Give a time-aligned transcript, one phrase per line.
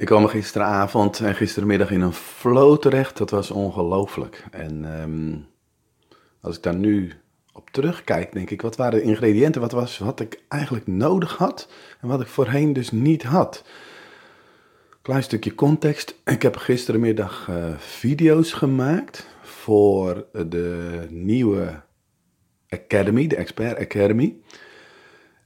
[0.00, 3.16] Ik kwam gisteravond en gistermiddag in een flow terecht.
[3.16, 4.44] Dat was ongelooflijk.
[4.50, 5.36] En ehm,
[6.40, 7.12] als ik daar nu
[7.52, 9.60] op terugkijk, denk ik, wat waren de ingrediënten?
[9.60, 11.68] Wat was wat ik eigenlijk nodig had
[12.00, 13.64] en wat ik voorheen dus niet had?
[15.02, 16.14] Klein stukje context.
[16.24, 21.80] Ik heb gistermiddag uh, video's gemaakt voor de nieuwe
[22.68, 24.36] Academy, de Expert Academy.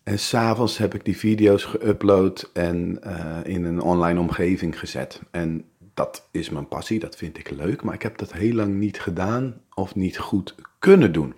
[0.05, 5.21] En s'avonds heb ik die video's geüpload en uh, in een online omgeving gezet.
[5.31, 5.65] En
[5.95, 9.01] dat is mijn passie, dat vind ik leuk, maar ik heb dat heel lang niet
[9.01, 11.35] gedaan of niet goed kunnen doen.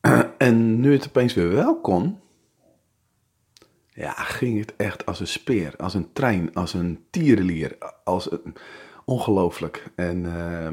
[0.38, 2.18] En nu het opeens weer wel kon,
[3.88, 8.54] ja, ging het echt als een speer, als een trein, als een tierenlier, als een,
[9.04, 9.90] ongelooflijk.
[9.94, 10.68] En uh,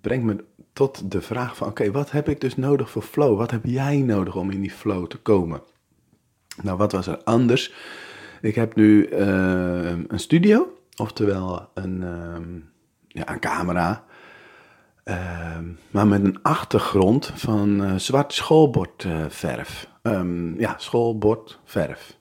[0.00, 3.38] brengt me tot de vraag van, oké, wat heb ik dus nodig voor flow?
[3.38, 5.62] Wat heb jij nodig om in die flow te komen?
[6.62, 7.72] Nou, wat was er anders?
[8.40, 9.18] Ik heb nu uh,
[9.88, 12.36] een studio, oftewel een, uh,
[13.08, 14.04] ja, een camera,
[15.04, 15.58] uh,
[15.90, 19.88] maar met een achtergrond van uh, zwart schoolbordverf.
[20.02, 22.18] Um, ja, schoolbordverf.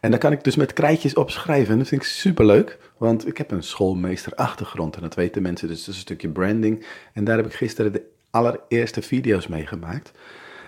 [0.00, 1.72] En daar kan ik dus met krijtjes op schrijven.
[1.72, 4.96] En dat vind ik superleuk, want ik heb een schoolmeesterachtergrond.
[4.96, 6.86] En dat weten mensen, dus dat is een stukje branding.
[7.12, 10.12] En daar heb ik gisteren de allereerste video's mee gemaakt.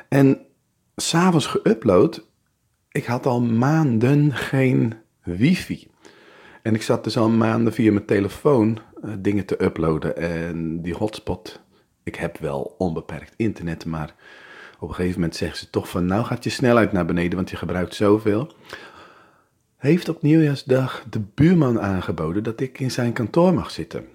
[0.09, 0.41] En
[0.97, 2.27] s'avonds geüpload.
[2.91, 5.89] Ik had al maanden geen wifi.
[6.63, 10.17] En ik zat dus al maanden via mijn telefoon uh, dingen te uploaden.
[10.17, 11.61] En die hotspot,
[12.03, 14.15] ik heb wel onbeperkt internet, maar
[14.79, 17.51] op een gegeven moment zeggen ze toch van nou gaat je snelheid naar beneden, want
[17.51, 18.53] je gebruikt zoveel
[19.79, 24.09] heeft op nieuwjaarsdag de buurman aangeboden dat ik in zijn kantoor mag zitten.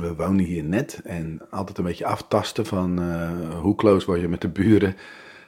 [0.00, 4.28] We wonen hier net en altijd een beetje aftasten van uh, hoe close word je
[4.28, 4.96] met de buren.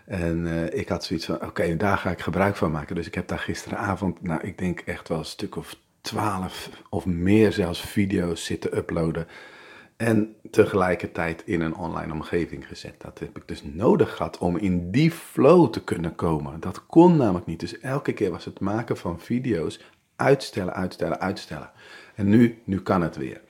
[0.07, 2.95] En uh, ik had zoiets van, oké, daar ga ik gebruik van maken.
[2.95, 7.07] Dus ik heb daar gisteravond, nou ik denk echt wel een stuk of twaalf of
[7.07, 9.27] meer zelfs video's zitten uploaden.
[10.01, 12.95] En tegelijkertijd in een online omgeving gezet.
[12.99, 16.61] Dat heb ik dus nodig gehad om in die flow te kunnen komen.
[16.61, 17.61] Dat kon namelijk niet.
[17.61, 19.81] Dus elke keer was het maken van video's
[20.17, 21.71] uitstellen, uitstellen, uitstellen.
[22.15, 23.41] En nu, nu kan het weer.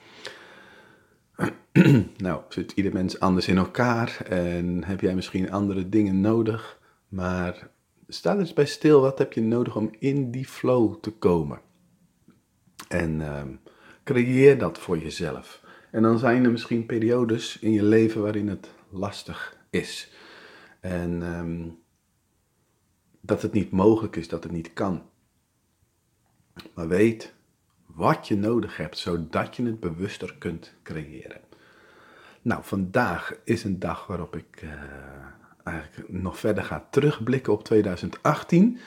[2.17, 6.79] nou, zit ieder mens anders in elkaar en heb jij misschien andere dingen nodig.
[7.09, 7.69] Maar
[8.09, 11.61] sta eens bij stil, wat heb je nodig om in die flow te komen?
[12.89, 13.43] En uh,
[14.05, 15.69] creëer dat voor jezelf.
[15.91, 20.13] En dan zijn er misschien periodes in je leven waarin het lastig is.
[20.81, 21.79] En um,
[23.21, 25.03] dat het niet mogelijk is, dat het niet kan.
[26.75, 27.35] Maar weet
[27.87, 31.41] wat je nodig hebt, zodat je het bewuster kunt creëren.
[32.43, 34.71] Nou, vandaag is een dag waarop ik uh,
[35.65, 38.79] eigenlijk nog verder ga terugblikken op 2018.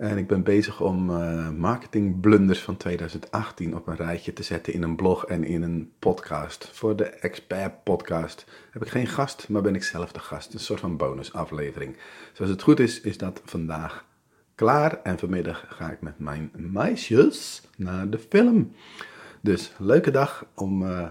[0.00, 4.82] En ik ben bezig om uh, marketingblunders van 2018 op een rijtje te zetten in
[4.82, 6.70] een blog en in een podcast.
[6.72, 10.54] Voor de Expert Podcast heb ik geen gast, maar ben ik zelf de gast.
[10.54, 11.96] Een soort van bonusaflevering.
[12.32, 14.04] Zoals het goed is, is dat vandaag
[14.54, 15.00] klaar.
[15.02, 18.72] En vanmiddag ga ik met mijn meisjes naar de film.
[19.40, 21.06] Dus leuke dag om uh,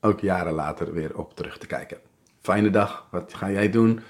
[0.00, 1.98] ook jaren later weer op terug te kijken.
[2.40, 3.06] Fijne dag.
[3.10, 4.00] Wat ga jij doen?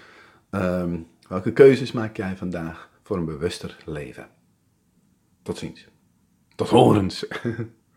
[0.50, 2.92] Um, welke keuzes maak jij vandaag?
[3.04, 4.30] Voor een bewuster leven.
[5.42, 5.88] Tot ziens.
[6.54, 7.26] Tot horens.